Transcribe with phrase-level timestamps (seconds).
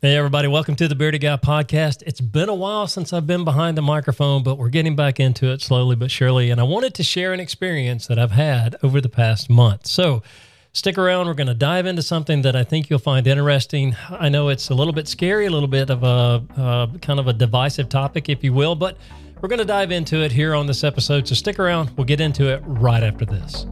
[0.00, 2.04] Hey, everybody, welcome to the Bearded Guy podcast.
[2.06, 5.50] It's been a while since I've been behind the microphone, but we're getting back into
[5.50, 6.50] it slowly but surely.
[6.50, 9.88] And I wanted to share an experience that I've had over the past month.
[9.88, 10.22] So
[10.72, 11.26] stick around.
[11.26, 13.96] We're going to dive into something that I think you'll find interesting.
[14.08, 17.26] I know it's a little bit scary, a little bit of a uh, kind of
[17.26, 18.96] a divisive topic, if you will, but
[19.40, 21.26] we're going to dive into it here on this episode.
[21.26, 21.90] So stick around.
[21.96, 23.66] We'll get into it right after this.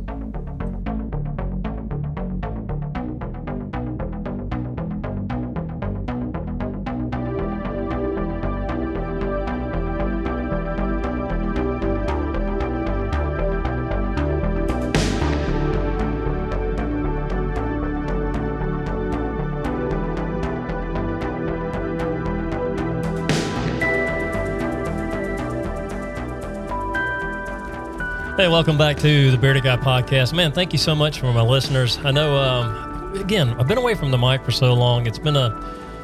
[28.37, 30.35] Hey, welcome back to the Bearded Guy podcast.
[30.35, 31.97] Man, thank you so much for my listeners.
[32.05, 35.07] I know, um, again, I've been away from the mic for so long.
[35.07, 35.59] It's been a,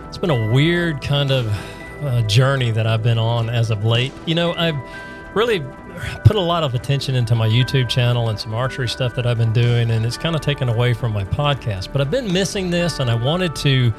[0.08, 1.46] it's been a weird kind of
[2.02, 4.14] uh, journey that I've been on as of late.
[4.24, 4.76] You know, I've
[5.34, 5.60] really
[6.24, 9.36] put a lot of attention into my YouTube channel and some archery stuff that I've
[9.36, 11.92] been doing, and it's kind of taken away from my podcast.
[11.92, 13.92] But I've been missing this, and I wanted to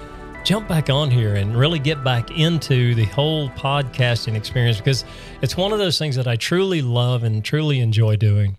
[0.44, 5.05] jump back on here and really get back into the whole podcasting experience because
[5.41, 8.58] it's one of those things that I truly love and truly enjoy doing.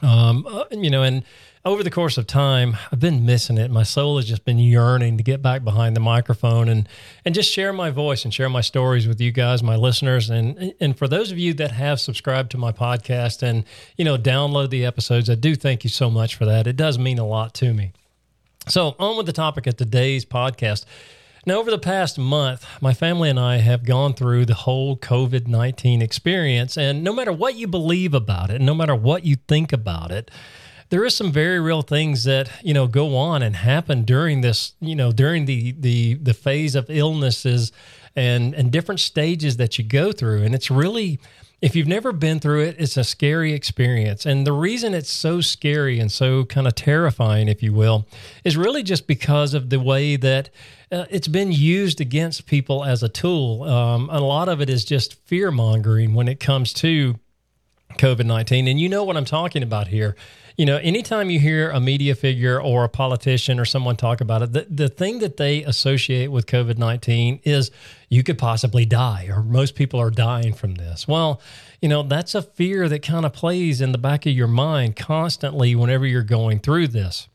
[0.00, 1.24] Um, uh, you know, and
[1.64, 3.68] over the course of time, I've been missing it.
[3.68, 6.88] My soul has just been yearning to get back behind the microphone and
[7.24, 10.72] and just share my voice and share my stories with you guys, my listeners, and
[10.78, 13.64] and for those of you that have subscribed to my podcast and
[13.96, 16.68] you know download the episodes, I do thank you so much for that.
[16.68, 17.92] It does mean a lot to me.
[18.68, 20.84] So, on with the topic of today's podcast.
[21.46, 25.46] Now, over the past month, my family and I have gone through the whole COVID
[25.46, 26.76] 19 experience.
[26.76, 30.30] And no matter what you believe about it, no matter what you think about it,
[30.90, 34.74] there is some very real things that you know go on and happen during this
[34.80, 37.72] you know during the the the phase of illnesses
[38.16, 41.18] and and different stages that you go through and it's really
[41.60, 44.24] if you've never been through it, it's a scary experience.
[44.24, 48.06] And the reason it's so scary and so kind of terrifying, if you will,
[48.44, 50.50] is really just because of the way that
[50.92, 53.64] uh, it's been used against people as a tool.
[53.64, 57.16] Um, a lot of it is just fear mongering when it comes to
[57.94, 58.68] COVID 19.
[58.68, 60.14] And you know what I'm talking about here.
[60.58, 64.42] You know, anytime you hear a media figure or a politician or someone talk about
[64.42, 67.70] it, the, the thing that they associate with COVID 19 is
[68.08, 71.06] you could possibly die, or most people are dying from this.
[71.06, 71.40] Well,
[71.80, 74.96] you know, that's a fear that kind of plays in the back of your mind
[74.96, 77.28] constantly whenever you're going through this.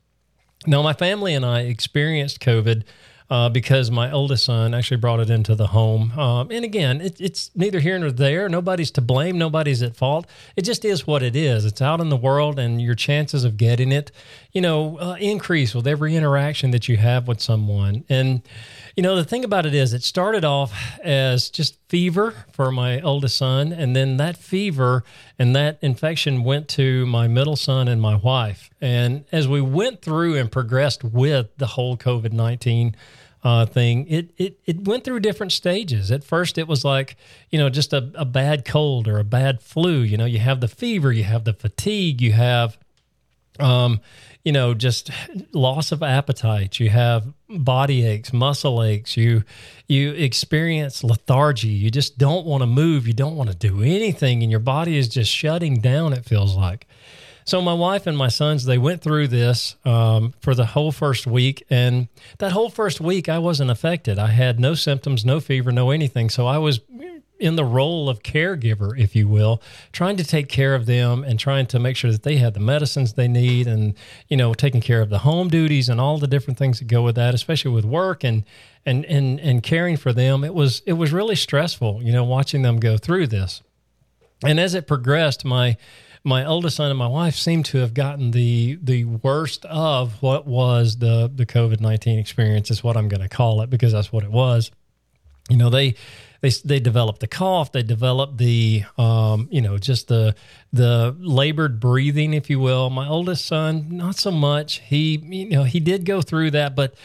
[0.68, 2.84] Now, my family and I experienced COVID
[3.30, 6.18] uh, because my oldest son actually brought it into the home.
[6.18, 8.50] Um, and again, it, it's neither here nor there.
[8.50, 9.38] Nobody's to blame.
[9.38, 10.28] Nobody's at fault.
[10.56, 11.66] It just is what it is.
[11.66, 14.12] It's out in the world, and your chances of getting it,
[14.52, 18.04] you know, uh, increase with every interaction that you have with someone.
[18.10, 18.42] And
[18.96, 23.02] you know, the thing about it is, it started off as just fever for my
[23.02, 23.72] oldest son.
[23.74, 25.04] And then that fever
[25.40, 28.70] and that infection went to my middle son and my wife.
[28.80, 32.96] And as we went through and progressed with the whole COVID 19
[33.44, 36.12] uh, thing, it, it, it went through different stages.
[36.12, 37.18] At first, it was like,
[37.50, 40.00] you know, just a, a bad cold or a bad flu.
[40.00, 42.78] You know, you have the fever, you have the fatigue, you have,
[43.60, 44.02] um,
[44.44, 45.10] you know, just
[45.54, 46.80] loss of appetite.
[46.80, 49.16] You have body aches, muscle aches.
[49.16, 49.44] You
[49.88, 51.70] you experience lethargy.
[51.70, 53.08] You just don't want to move.
[53.08, 56.14] You don't want to do anything, and your body is just shutting down.
[56.14, 56.88] It feels like.
[57.46, 61.28] So my wife and my sons they went through this um, for the whole first
[61.28, 62.08] week, and
[62.40, 64.20] that whole first week I wasn't affected.
[64.20, 66.30] I had no symptoms, no fever, no anything.
[66.30, 66.80] So I was
[67.44, 69.62] in the role of caregiver, if you will,
[69.92, 72.60] trying to take care of them and trying to make sure that they have the
[72.62, 73.96] medicines they need and,
[74.30, 77.02] you know, taking care of the home duties and all the different things that go
[77.02, 78.46] with that, especially with work and,
[78.86, 80.46] and, and, and caring for them.
[80.46, 83.62] It was, it was really stressful, you know, watching them go through this.
[84.46, 85.76] And as it progressed, my,
[86.24, 90.48] my oldest son and my wife seemed to have gotten the the worst of what
[90.48, 94.14] was the the COVID nineteen experience is what I'm going to call it because that's
[94.14, 94.72] what it was.
[95.50, 95.96] You know they
[96.44, 100.36] they they developed the cough, they developed the um, you know just the
[100.74, 102.90] the labored breathing, if you will.
[102.90, 104.82] My oldest son, not so much.
[104.82, 106.96] He you know he did go through that, but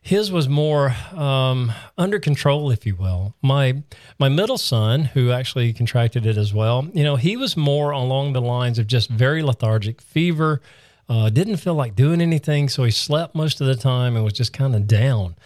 [0.00, 3.34] his was more um, under control, if you will.
[3.42, 3.82] My
[4.18, 8.32] my middle son, who actually contracted it as well, you know, he was more along
[8.32, 10.62] the lines of just very lethargic, fever,
[11.06, 14.32] uh, didn't feel like doing anything, so he slept most of the time and was
[14.32, 15.36] just kind of down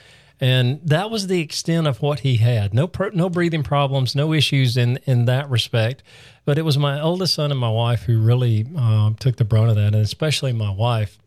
[0.40, 2.72] and that was the extent of what he had.
[2.72, 6.02] No, pro, no breathing problems, no issues in in that respect.
[6.44, 9.70] But it was my oldest son and my wife who really uh, took the brunt
[9.70, 11.18] of that, and especially my wife.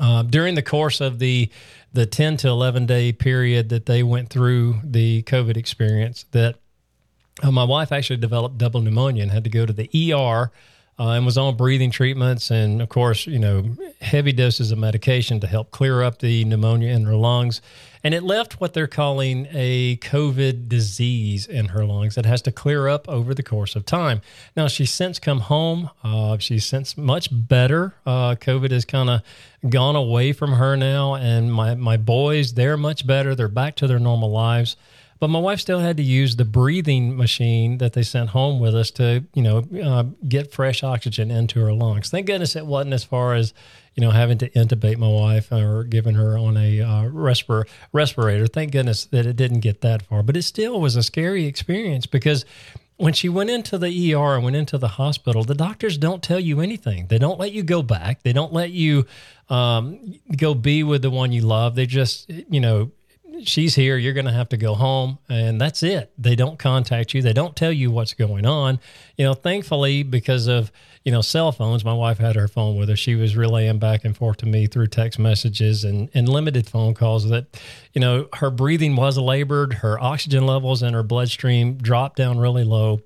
[0.00, 1.50] Uh, during the course of the
[1.92, 6.56] the 10 to 11 day period that they went through the COVID experience, that
[7.42, 10.50] uh, my wife actually developed double pneumonia and had to go to the ER
[10.98, 15.40] uh, and was on breathing treatments and, of course, you know, heavy doses of medication
[15.40, 17.60] to help clear up the pneumonia in her lungs.
[18.04, 22.52] And it left what they're calling a COVID disease in her lungs that has to
[22.52, 24.20] clear up over the course of time.
[24.56, 25.90] Now, she's since come home.
[26.02, 27.94] Uh, she's since much better.
[28.04, 29.22] Uh, COVID has kind of
[29.68, 31.14] gone away from her now.
[31.14, 33.34] And my, my boys, they're much better.
[33.34, 34.76] They're back to their normal lives.
[35.22, 38.74] But my wife still had to use the breathing machine that they sent home with
[38.74, 42.10] us to, you know, uh, get fresh oxygen into her lungs.
[42.10, 43.54] Thank goodness it wasn't as far as,
[43.94, 48.48] you know, having to intubate my wife or giving her on a uh, respir- respirator.
[48.48, 50.24] Thank goodness that it didn't get that far.
[50.24, 52.44] But it still was a scary experience because
[52.96, 56.40] when she went into the ER and went into the hospital, the doctors don't tell
[56.40, 57.06] you anything.
[57.06, 58.24] They don't let you go back.
[58.24, 59.06] They don't let you
[59.48, 61.76] um, go be with the one you love.
[61.76, 62.90] They just, you know,
[63.44, 63.96] she's here.
[63.96, 66.12] You're going to have to go home, and that's it.
[66.18, 67.22] They don't contact you.
[67.22, 68.80] They don't tell you what's going on.
[69.16, 70.72] You know, thankfully, because of
[71.04, 72.96] you know cell phones, my wife had her phone with her.
[72.96, 76.94] She was relaying back and forth to me through text messages and and limited phone
[76.94, 77.60] calls that,
[77.92, 79.74] you know, her breathing was labored.
[79.74, 83.00] Her oxygen levels in her bloodstream dropped down really low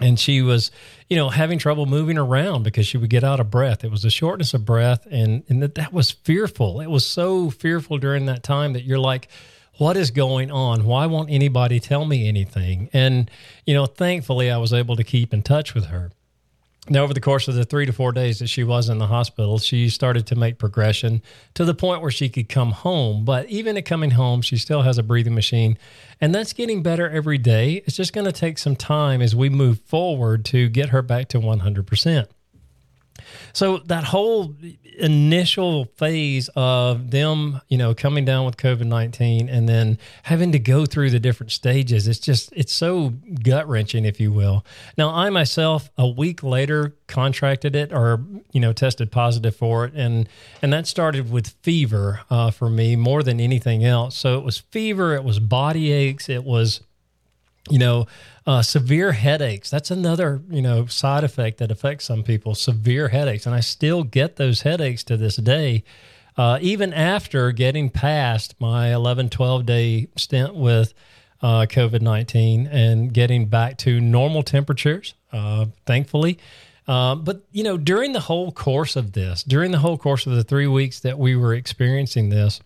[0.00, 0.70] and she was
[1.08, 3.84] you know having trouble moving around because she would get out of breath.
[3.84, 6.80] It was a shortness of breath and and that, that was fearful.
[6.80, 9.28] It was so fearful during that time that you're like
[9.78, 10.84] what is going on?
[10.84, 12.90] Why won't anybody tell me anything?
[12.92, 13.30] And
[13.66, 16.10] you know thankfully i was able to keep in touch with her
[16.88, 19.06] now, over the course of the three to four days that she was in the
[19.06, 21.22] hospital, she started to make progression
[21.54, 23.24] to the point where she could come home.
[23.24, 25.78] But even at coming home, she still has a breathing machine,
[26.20, 27.82] and that's getting better every day.
[27.86, 31.28] It's just going to take some time as we move forward to get her back
[31.28, 32.26] to 100%.
[33.52, 34.54] So that whole
[34.98, 40.58] initial phase of them, you know, coming down with COVID 19 and then having to
[40.58, 44.64] go through the different stages, it's just, it's so gut wrenching, if you will.
[44.96, 48.20] Now, I myself, a week later, contracted it or,
[48.52, 49.94] you know, tested positive for it.
[49.94, 50.28] And,
[50.60, 54.16] and that started with fever uh, for me more than anything else.
[54.16, 56.80] So it was fever, it was body aches, it was,
[57.70, 58.06] you know,
[58.46, 59.70] uh, severe headaches.
[59.70, 62.54] That's another, you know, side effect that affects some people.
[62.54, 65.84] Severe headaches, and I still get those headaches to this day,
[66.36, 70.92] uh, even after getting past my 11, 12 day stint with
[71.40, 76.38] uh, COVID 19 and getting back to normal temperatures, uh, thankfully.
[76.88, 80.32] Uh, but, you know, during the whole course of this, during the whole course of
[80.34, 82.60] the three weeks that we were experiencing this,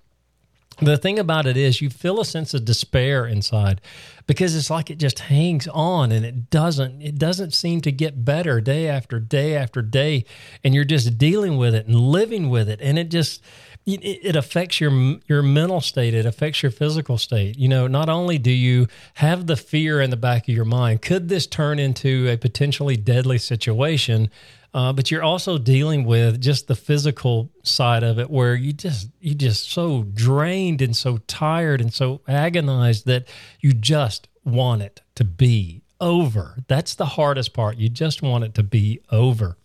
[0.81, 3.81] the thing about it is you feel a sense of despair inside
[4.27, 8.25] because it's like it just hangs on and it doesn't it doesn't seem to get
[8.25, 10.25] better day after day after day.
[10.65, 12.81] And you're just dealing with it and living with it.
[12.83, 13.43] And it just
[13.87, 16.13] it, affects your your mental state.
[16.13, 17.57] It affects your physical state.
[17.59, 21.03] You know not only do you have the fear in the back of your mind
[21.03, 24.31] could this turn into a potentially deadly situation
[24.77, 29.09] uh, but you're also dealing with just the physical side of it where you just
[29.21, 33.27] you just so drained and so tired and so agonized that
[33.59, 36.59] you just want it to be over.
[36.69, 37.79] That's the hardest part.
[37.79, 39.57] You just want it to be over.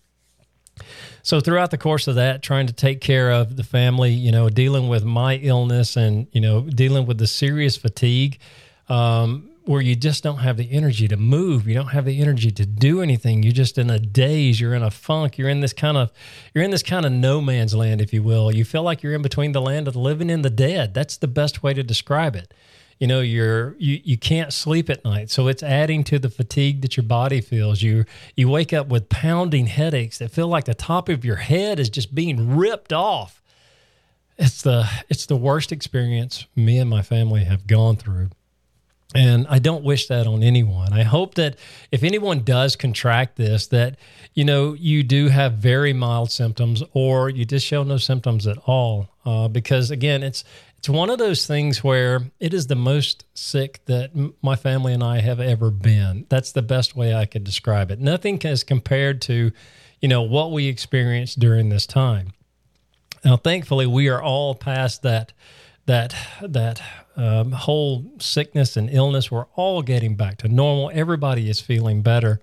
[1.24, 4.50] So throughout the course of that trying to take care of the family you know
[4.50, 8.40] dealing with my illness and you know dealing with the serious fatigue
[8.88, 11.68] um, where you just don't have the energy to move.
[11.68, 13.44] You don't have the energy to do anything.
[13.44, 14.60] You're just in a daze.
[14.60, 15.38] You're in a funk.
[15.38, 16.12] You're in this kind of
[16.53, 18.51] you're in this kind of no man's land if you will.
[18.51, 20.94] You feel like you're in between the land of the living and the dead.
[20.94, 22.53] That's the best way to describe it.
[23.00, 25.30] You know you're you, you can't sleep at night.
[25.30, 27.82] So it's adding to the fatigue that your body feels.
[27.82, 31.80] You you wake up with pounding headaches that feel like the top of your head
[31.80, 33.41] is just being ripped off.
[34.38, 38.30] It's the it's the worst experience me and my family have gone through
[39.13, 40.94] and I don't wish that on anyone.
[40.94, 41.58] I hope that
[41.91, 43.98] if anyone does contract this, that
[44.34, 48.58] you know you do have very mild symptoms, or you just show no symptoms at
[48.65, 49.10] all.
[49.25, 50.44] Uh, because again, it's
[50.77, 54.94] it's one of those things where it is the most sick that m- my family
[54.94, 56.25] and I have ever been.
[56.30, 58.00] That's the best way I could describe it.
[58.00, 59.51] Nothing as compared to,
[60.00, 62.34] you know, what we experienced during this time.
[63.24, 65.34] Now, thankfully, we are all past that
[65.91, 66.81] that that
[67.17, 70.89] um, whole sickness and illness, we're all getting back to normal.
[70.93, 72.39] Everybody is feeling better.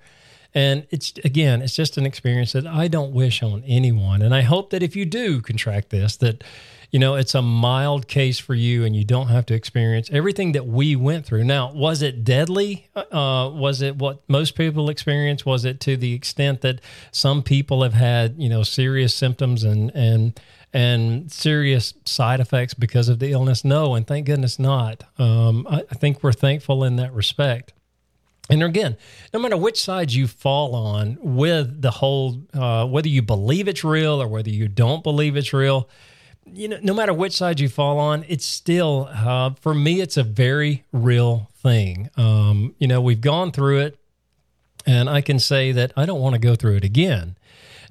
[0.55, 4.21] And it's again, it's just an experience that I don't wish on anyone.
[4.21, 6.45] And I hope that if you do contract this, that
[6.91, 10.53] you know, it's a mild case for you and you don't have to experience everything
[10.53, 11.45] that we went through.
[11.45, 12.89] Now, was it deadly?
[12.97, 15.45] Uh, was it what most people experience?
[15.45, 16.81] Was it to the extent that
[17.13, 20.41] some people have had, you know, serious symptoms and, and,
[20.73, 23.65] and serious side effects because of the illness?
[23.65, 25.05] No, and thank goodness not.
[25.19, 27.75] Um, I, I think we're thankful in that respect.
[28.51, 28.97] And again,
[29.35, 33.85] no matter which side you fall on with the whole, uh, whether you believe it's
[33.85, 35.87] real or whether you don't believe it's real,
[36.55, 40.17] you know, no matter which side you fall on, it's still, uh, for me, it's
[40.17, 42.11] a very real thing.
[42.17, 43.99] Um, you know, we've gone through it,
[44.87, 47.37] and I can say that I don't want to go through it again.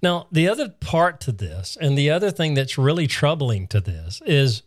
[0.02, 4.22] Now, the other part to this, and the other thing that's really troubling to this
[4.26, 4.64] is,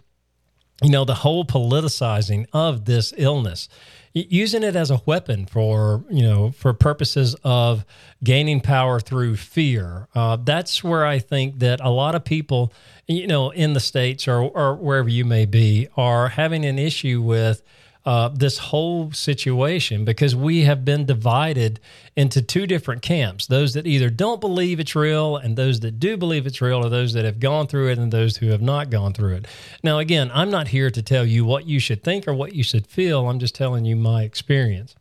[0.83, 3.69] you know, the whole politicizing of this illness
[4.13, 7.85] using it as a weapon for you know for purposes of
[8.23, 10.09] gaining power through fear.
[10.15, 12.73] Uh, that's where I think that a lot of people,
[13.07, 17.23] you know, in the states or or wherever you may be, are having an issue
[17.23, 17.63] with
[18.05, 21.79] uh, this whole situation because we have been divided
[22.17, 26.17] into two different camps those that either don't believe it's real, and those that do
[26.17, 28.91] believe it's real, or those that have gone through it, and those who have not
[28.91, 29.47] gone through it.
[29.83, 32.63] Now, again, I'm not here to tell you what you should think or what you
[32.63, 34.95] should feel, I'm just telling you my experience.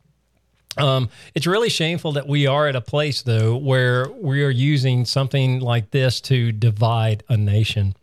[0.76, 5.04] Um, it's really shameful that we are at a place, though, where we are using
[5.04, 7.94] something like this to divide a nation.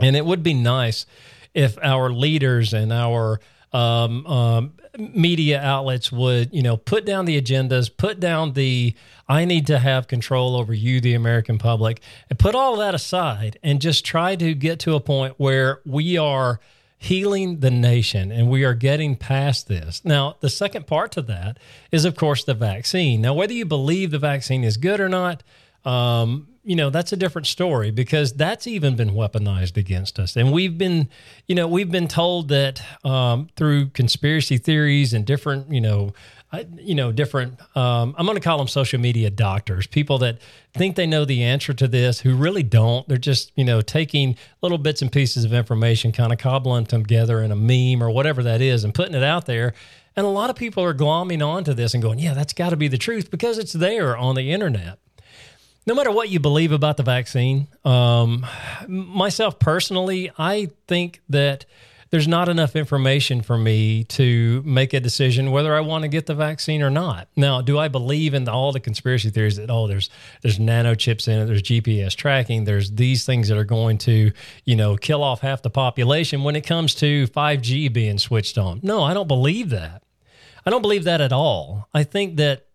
[0.00, 1.06] And it would be nice
[1.54, 3.40] if our leaders and our
[3.72, 8.94] um, um, media outlets would, you know, put down the agendas, put down the
[9.28, 13.58] I need to have control over you, the American public, and put all that aside
[13.62, 16.60] and just try to get to a point where we are
[16.98, 20.04] healing the nation and we are getting past this.
[20.04, 21.58] Now, the second part to that
[21.90, 23.20] is, of course, the vaccine.
[23.20, 25.42] Now, whether you believe the vaccine is good or not,
[25.84, 30.36] um, you know that's a different story because that's even been weaponized against us.
[30.36, 31.08] And we've been
[31.46, 36.12] you know we've been told that um, through conspiracy theories and different you know
[36.52, 40.38] I, you know different um, i'm going to call them social media doctors people that
[40.74, 43.08] think they know the answer to this who really don't.
[43.08, 47.04] They're just you know taking little bits and pieces of information kind of cobbling them
[47.04, 49.72] together in a meme or whatever that is and putting it out there.
[50.18, 52.76] And a lot of people are glomming onto this and going yeah that's got to
[52.76, 54.98] be the truth because it's there on the internet
[55.86, 58.44] no matter what you believe about the vaccine, um,
[58.88, 61.64] myself personally, I think that
[62.10, 66.26] there's not enough information for me to make a decision whether I want to get
[66.26, 67.28] the vaccine or not.
[67.36, 70.08] Now, do I believe in the, all the conspiracy theories that oh, there's
[70.42, 74.32] there's nano chips in it, there's GPS tracking, there's these things that are going to
[74.64, 78.80] you know kill off half the population when it comes to 5G being switched on?
[78.82, 80.02] No, I don't believe that.
[80.64, 81.88] I don't believe that at all.
[81.94, 82.66] I think that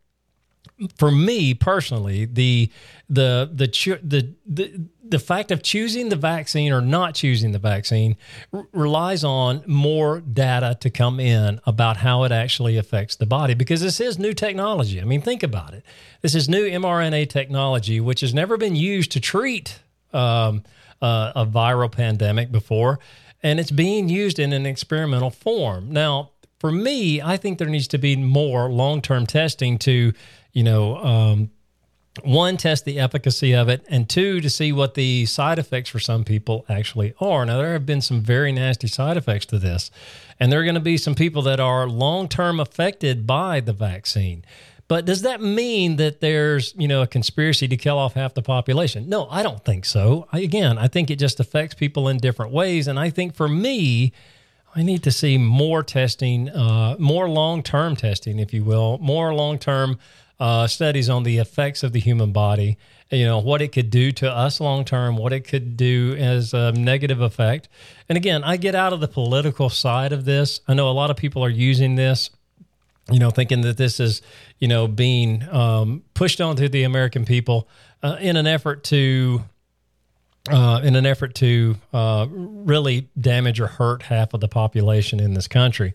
[0.98, 2.72] for me personally, the
[3.10, 3.68] the the
[4.04, 8.16] the the the fact of choosing the vaccine or not choosing the vaccine
[8.54, 13.54] r- relies on more data to come in about how it actually affects the body
[13.54, 15.02] because this is new technology.
[15.02, 15.84] I mean, think about it.
[16.22, 19.80] This is new mRNA technology, which has never been used to treat
[20.14, 20.64] um,
[21.02, 23.00] uh, a viral pandemic before,
[23.44, 25.92] and it's being used in an experimental form.
[25.92, 26.32] Now,
[26.62, 30.14] for me, I think there needs to be more long term testing to,
[30.54, 31.50] you know, um,
[32.22, 36.00] one, test the efficacy of it, and two, to see what the side effects for
[36.00, 37.48] some people actually are.
[37.48, 39.90] Now, there have been some very nasty side effects to this,
[40.40, 43.74] and there are going to be some people that are long term affected by the
[43.74, 44.46] vaccine.
[44.88, 48.44] But does that mean that there's, you know, a conspiracy to kill off half the
[48.44, 49.10] population?
[49.10, 50.28] No, I don't think so.
[50.32, 53.48] I, again, I think it just affects people in different ways, and I think for
[53.48, 54.14] me,
[54.74, 59.34] I need to see more testing, uh, more long term testing, if you will, more
[59.34, 60.00] long term
[60.40, 62.78] uh, studies on the effects of the human body,
[63.12, 66.54] you know, what it could do to us long term, what it could do as
[66.54, 67.68] a negative effect.
[68.10, 70.62] And again, I get out of the political side of this.
[70.68, 72.32] I know a lot of people are using this,
[73.12, 74.22] you know, thinking that this is,
[74.58, 77.68] you know, being um, pushed onto the American people
[78.02, 79.44] uh, in an effort to.
[80.50, 85.36] Uh, in an effort to uh, really damage or hurt half of the population in
[85.36, 85.94] this country.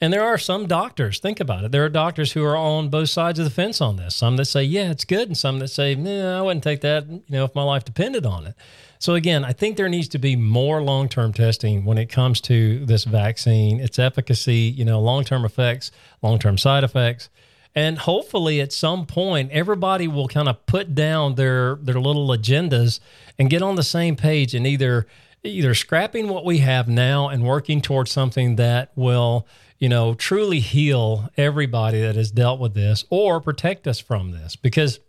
[0.00, 1.72] And there are some doctors, think about it.
[1.72, 4.14] There are doctors who are on both sides of the fence on this.
[4.14, 7.06] Some that say, yeah, it's good, and some that say, nah, I wouldn't take that,
[7.06, 8.54] you know, if my life depended on it.
[8.98, 12.86] So again, I think there needs to be more long-term testing when it comes to
[12.86, 17.28] this vaccine, its efficacy, you know, long-term effects, long-term side effects.
[17.74, 23.00] And hopefully at some point everybody will kind of put down their their little agendas
[23.38, 25.06] and get on the same page and either
[25.42, 29.46] either scrapping what we have now and working towards something that will
[29.82, 34.54] you know, truly heal everybody that has dealt with this or protect us from this.
[34.54, 35.00] Because,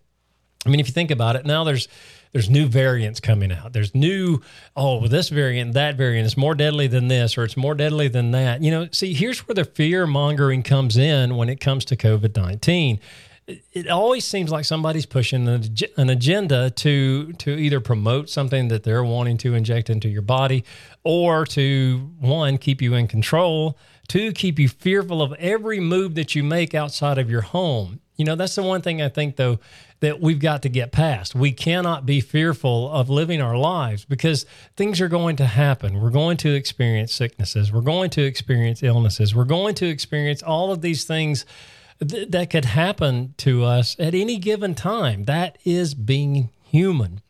[0.65, 1.87] I mean, if you think about it, now there's
[2.33, 3.73] there's new variants coming out.
[3.73, 4.41] There's new,
[4.75, 8.07] oh, well, this variant, that variant is more deadly than this, or it's more deadly
[8.07, 8.61] than that.
[8.61, 12.35] You know, see, here's where the fear mongering comes in when it comes to COVID
[12.35, 12.99] 19
[13.45, 19.03] it always seems like somebody's pushing an agenda to to either promote something that they're
[19.03, 20.63] wanting to inject into your body
[21.03, 26.35] or to one keep you in control two keep you fearful of every move that
[26.35, 29.59] you make outside of your home you know that's the one thing i think though
[29.99, 34.45] that we've got to get past we cannot be fearful of living our lives because
[34.75, 39.33] things are going to happen we're going to experience sicknesses we're going to experience illnesses
[39.33, 41.45] we're going to experience all of these things
[42.07, 45.25] th- that could happen to us at any given time.
[45.25, 47.21] That is being human.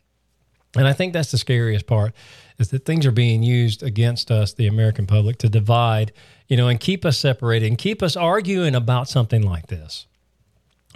[0.76, 2.12] And I think that's the scariest part
[2.58, 6.12] is that things are being used against us, the American public, to divide,
[6.46, 10.06] you know, and keep us separated and keep us arguing about something like this.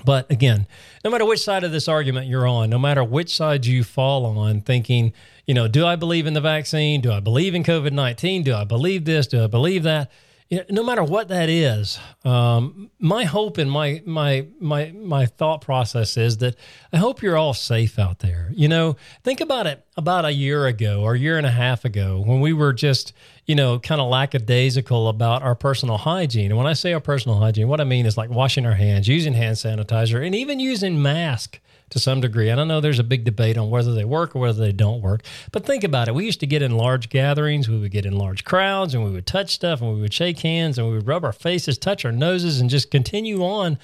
[0.05, 0.67] But again,
[1.05, 4.27] no matter which side of this argument you're on, no matter which side you fall
[4.27, 5.13] on, thinking,
[5.47, 7.01] you know, do I believe in the vaccine?
[7.01, 8.43] Do I believe in COVID 19?
[8.45, 9.27] Do I believe this?
[9.27, 10.11] Do I believe that?
[10.49, 15.27] You know, no matter what that is, um, my hope and my my my my
[15.27, 16.57] thought process is that
[16.91, 18.51] I hope you're all safe out there.
[18.55, 21.85] You know, think about it about a year ago or a year and a half
[21.85, 23.13] ago when we were just
[23.45, 26.51] you know kind of lackadaisical about our personal hygiene.
[26.51, 29.07] And when I say our personal hygiene, what I mean is like washing our hands,
[29.07, 31.61] using hand sanitizer, and even using mask
[31.91, 32.49] to some degree.
[32.49, 35.01] And I know there's a big debate on whether they work or whether they don't
[35.01, 35.23] work.
[35.53, 36.15] But think about it.
[36.15, 39.11] We used to get in large gatherings, we would get in large crowds, and we
[39.11, 42.05] would touch stuff, and we would shake hands, and we would rub our faces, touch
[42.05, 43.79] our noses, and just continue on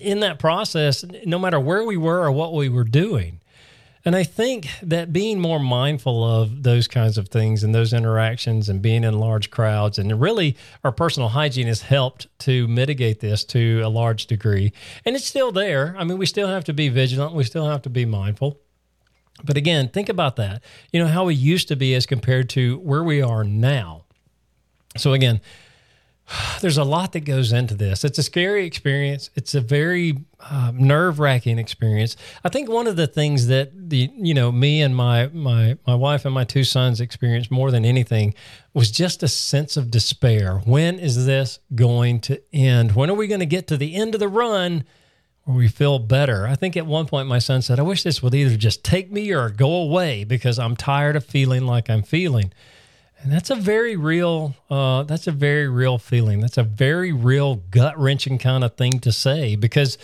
[0.00, 3.40] in that process, no matter where we were or what we were doing.
[4.04, 8.68] And I think that being more mindful of those kinds of things and those interactions
[8.68, 13.44] and being in large crowds and really our personal hygiene has helped to mitigate this
[13.46, 14.72] to a large degree.
[15.04, 15.94] And it's still there.
[15.98, 18.60] I mean, we still have to be vigilant, we still have to be mindful.
[19.44, 20.62] But again, think about that.
[20.92, 24.04] You know, how we used to be as compared to where we are now.
[24.96, 25.40] So again,
[26.60, 28.04] there's a lot that goes into this.
[28.04, 29.30] It's a scary experience.
[29.34, 32.16] It's a very uh, nerve wracking experience.
[32.44, 35.94] I think one of the things that the you know me and my my my
[35.94, 38.34] wife and my two sons experienced more than anything
[38.74, 40.58] was just a sense of despair.
[40.64, 42.94] When is this going to end?
[42.94, 44.84] When are we going to get to the end of the run?
[45.44, 46.46] Where we feel better.
[46.46, 49.10] I think at one point my son said, I wish this would either just take
[49.10, 52.52] me or go away because I'm tired of feeling like I'm feeling.
[53.20, 56.40] And that's a very real, uh, that's a very real feeling.
[56.40, 59.98] That's a very real gut wrenching kind of thing to say because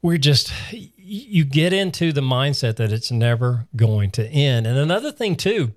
[0.00, 4.66] we're just, you get into the mindset that it's never going to end.
[4.66, 5.74] And another thing, too,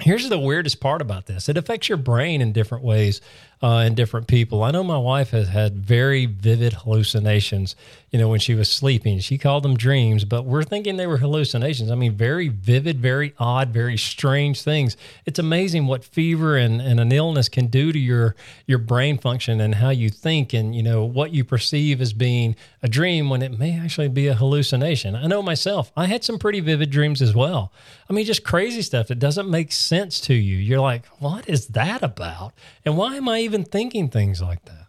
[0.00, 3.20] here's the weirdest part about this it affects your brain in different ways
[3.62, 4.62] uh, in different people.
[4.62, 7.74] I know my wife has had very vivid hallucinations,
[8.10, 9.18] you know, when she was sleeping.
[9.20, 11.90] She called them dreams, but we're thinking they were hallucinations.
[11.90, 14.96] I mean, very vivid, very odd, very strange things.
[15.24, 19.60] It's amazing what fever and, and an illness can do to your your brain function
[19.60, 23.42] and how you think and, you know, what you perceive as being a dream when
[23.42, 25.16] it may actually be a hallucination.
[25.16, 27.72] I know myself, I had some pretty vivid dreams as well.
[28.08, 30.56] I mean, just crazy stuff that doesn't make sense to you.
[30.56, 32.52] You're like, what is that about?
[32.84, 34.86] And why am I even thinking things like that.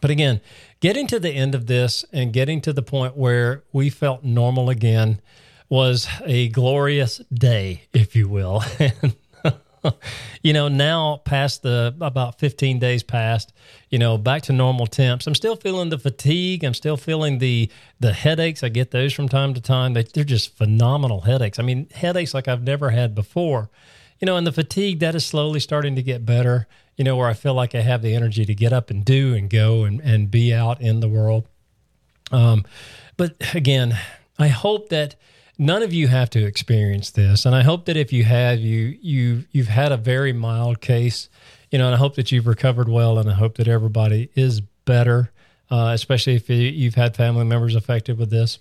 [0.00, 0.40] But again,
[0.80, 4.70] getting to the end of this and getting to the point where we felt normal
[4.70, 5.20] again
[5.68, 8.62] was a glorious day, if you will.
[10.42, 13.52] you know, now past the about 15 days past,
[13.88, 15.26] you know, back to normal temps.
[15.26, 16.62] I'm still feeling the fatigue.
[16.64, 18.62] I'm still feeling the the headaches.
[18.62, 19.94] I get those from time to time.
[19.94, 21.58] They, they're just phenomenal headaches.
[21.58, 23.70] I mean, headaches like I've never had before
[24.20, 27.28] you know, and the fatigue that is slowly starting to get better, you know, where
[27.28, 30.00] I feel like I have the energy to get up and do and go and,
[30.00, 31.46] and be out in the world.
[32.30, 32.64] Um,
[33.16, 33.98] but again,
[34.38, 35.16] I hope that
[35.58, 37.46] none of you have to experience this.
[37.46, 41.28] And I hope that if you have, you, you, you've had a very mild case,
[41.70, 43.18] you know, and I hope that you've recovered well.
[43.18, 45.30] And I hope that everybody is better,
[45.70, 48.58] uh, especially if you've had family members affected with this.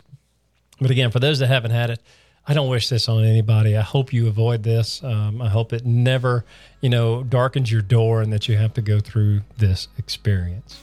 [0.79, 1.99] But again, for those that haven't had it,
[2.45, 3.77] I don't wish this on anybody.
[3.77, 5.01] I hope you avoid this.
[5.01, 6.43] Um, I hope it never,
[6.81, 10.81] you know, darkens your door and that you have to go through this experience.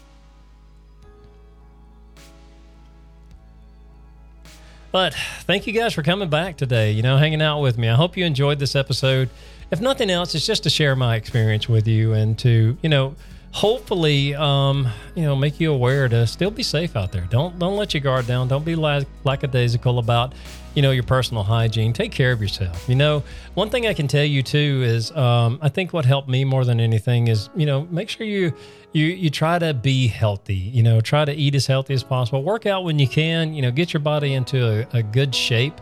[4.90, 7.88] But thank you guys for coming back today, you know, hanging out with me.
[7.88, 9.28] I hope you enjoyed this episode.
[9.70, 13.14] If nothing else, it's just to share my experience with you and to, you know,
[13.52, 17.26] hopefully, um, you know, make you aware to still be safe out there.
[17.30, 18.48] Don't don't let your guard down.
[18.48, 20.34] Don't be lack- lackadaisical about,
[20.74, 21.92] you know, your personal hygiene.
[21.92, 22.88] Take care of yourself.
[22.88, 23.22] You know,
[23.54, 26.64] one thing I can tell you too is, um, I think what helped me more
[26.64, 28.52] than anything is, you know, make sure you
[28.92, 30.54] you you try to be healthy.
[30.54, 32.42] You know, try to eat as healthy as possible.
[32.42, 33.52] Work out when you can.
[33.54, 35.80] You know, get your body into a, a good shape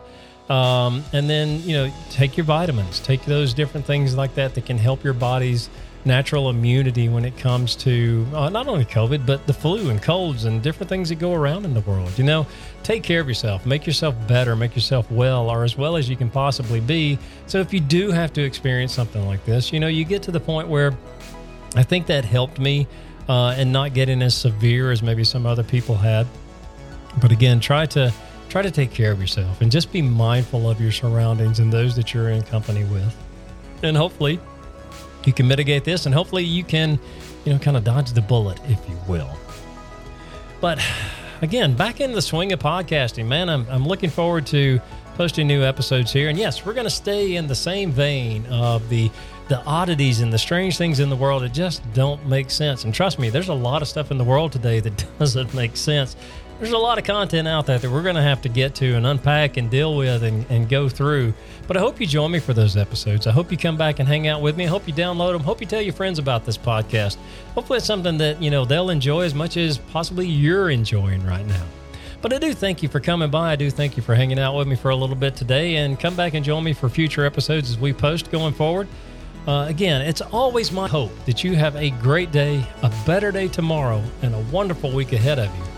[0.48, 4.64] Um, and then, you know, take your vitamins, take those different things like that that
[4.64, 5.68] can help your body's
[6.08, 10.46] natural immunity when it comes to uh, not only COVID, but the flu and colds
[10.46, 12.10] and different things that go around in the world.
[12.18, 12.46] You know,
[12.82, 16.16] take care of yourself, make yourself better, make yourself well, or as well as you
[16.16, 17.18] can possibly be.
[17.46, 20.32] So if you do have to experience something like this, you know, you get to
[20.32, 20.96] the point where
[21.76, 22.88] I think that helped me
[23.28, 26.26] uh, and not getting as severe as maybe some other people had.
[27.20, 28.12] But again, try to
[28.48, 31.94] try to take care of yourself and just be mindful of your surroundings and those
[31.96, 33.14] that you're in company with.
[33.82, 34.40] And hopefully
[35.26, 36.98] you can mitigate this and hopefully you can,
[37.44, 39.30] you know, kind of dodge the bullet, if you will.
[40.60, 40.80] But
[41.42, 44.80] again, back in the swing of podcasting, man, I'm, I'm looking forward to
[45.14, 46.28] posting new episodes here.
[46.28, 49.10] And yes, we're going to stay in the same vein of the
[49.48, 52.84] the oddities and the strange things in the world that just don't make sense.
[52.84, 55.74] And trust me, there's a lot of stuff in the world today that doesn't make
[55.74, 56.16] sense
[56.58, 58.94] there's a lot of content out there that we're going to have to get to
[58.94, 61.32] and unpack and deal with and, and go through.
[61.68, 63.26] But I hope you join me for those episodes.
[63.26, 64.64] I hope you come back and hang out with me.
[64.64, 65.42] I hope you download them.
[65.42, 67.16] Hope you tell your friends about this podcast.
[67.54, 71.46] Hopefully, it's something that you know they'll enjoy as much as possibly you're enjoying right
[71.46, 71.64] now.
[72.20, 73.52] But I do thank you for coming by.
[73.52, 75.98] I do thank you for hanging out with me for a little bit today, and
[76.00, 78.88] come back and join me for future episodes as we post going forward.
[79.46, 83.46] Uh, again, it's always my hope that you have a great day, a better day
[83.46, 85.77] tomorrow, and a wonderful week ahead of you.